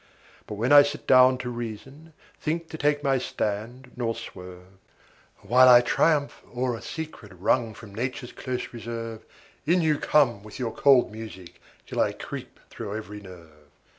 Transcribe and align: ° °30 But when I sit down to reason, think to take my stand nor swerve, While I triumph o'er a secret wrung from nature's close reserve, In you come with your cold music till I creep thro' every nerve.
° 0.01 0.03
°30 0.03 0.07
But 0.47 0.55
when 0.55 0.71
I 0.71 0.81
sit 0.81 1.05
down 1.05 1.37
to 1.37 1.51
reason, 1.51 2.13
think 2.39 2.71
to 2.71 2.77
take 2.79 3.03
my 3.03 3.19
stand 3.19 3.91
nor 3.95 4.15
swerve, 4.15 4.79
While 5.41 5.69
I 5.69 5.81
triumph 5.81 6.41
o'er 6.57 6.75
a 6.75 6.81
secret 6.81 7.31
wrung 7.35 7.75
from 7.75 7.93
nature's 7.93 8.31
close 8.31 8.73
reserve, 8.73 9.23
In 9.67 9.81
you 9.83 9.99
come 9.99 10.41
with 10.41 10.57
your 10.57 10.71
cold 10.73 11.11
music 11.11 11.61
till 11.85 11.99
I 12.01 12.13
creep 12.13 12.59
thro' 12.71 12.93
every 12.93 13.21
nerve. 13.21 13.51